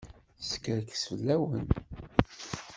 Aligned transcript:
Teskerkes 0.39 1.03
fell-awen. 1.09 1.67